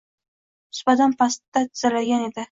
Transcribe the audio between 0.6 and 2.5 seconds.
Supadan pastda tizzalagan edi